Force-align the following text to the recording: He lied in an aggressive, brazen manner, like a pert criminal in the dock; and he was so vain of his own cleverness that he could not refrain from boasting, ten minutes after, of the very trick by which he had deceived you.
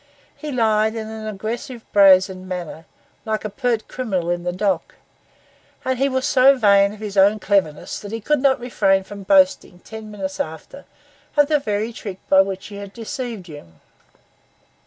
He 0.35 0.51
lied 0.51 0.95
in 0.95 1.07
an 1.09 1.27
aggressive, 1.27 1.85
brazen 1.93 2.47
manner, 2.47 2.85
like 3.23 3.45
a 3.45 3.51
pert 3.51 3.87
criminal 3.87 4.31
in 4.31 4.41
the 4.41 4.51
dock; 4.51 4.95
and 5.85 5.99
he 5.99 6.09
was 6.09 6.25
so 6.25 6.57
vain 6.57 6.91
of 6.91 6.99
his 6.99 7.17
own 7.17 7.37
cleverness 7.39 7.99
that 7.99 8.11
he 8.11 8.19
could 8.19 8.39
not 8.41 8.59
refrain 8.59 9.03
from 9.03 9.21
boasting, 9.21 9.77
ten 9.83 10.09
minutes 10.09 10.39
after, 10.39 10.85
of 11.37 11.49
the 11.49 11.59
very 11.59 11.93
trick 11.93 12.17
by 12.29 12.41
which 12.41 12.65
he 12.65 12.77
had 12.77 12.93
deceived 12.93 13.47
you. 13.47 13.73